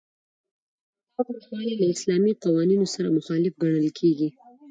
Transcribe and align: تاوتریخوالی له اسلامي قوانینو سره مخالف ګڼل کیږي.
تاوتریخوالی 1.13 1.73
له 1.81 1.85
اسلامي 1.95 2.31
قوانینو 2.43 2.85
سره 2.95 3.15
مخالف 3.17 3.53
ګڼل 3.63 3.87
کیږي. 3.99 4.29